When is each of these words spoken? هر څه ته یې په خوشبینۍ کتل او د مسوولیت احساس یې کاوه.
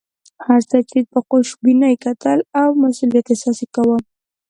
هر 0.45 0.61
څه 0.69 0.77
ته 0.87 0.93
یې 0.99 1.09
په 1.11 1.19
خوشبینۍ 1.27 1.95
کتل 2.05 2.39
او 2.61 2.67
د 2.73 2.79
مسوولیت 2.81 3.25
احساس 3.29 3.57
یې 3.63 3.67
کاوه. 3.75 3.97